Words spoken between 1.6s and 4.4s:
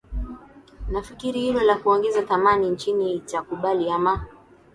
la kuongeza thamani china itakubali ama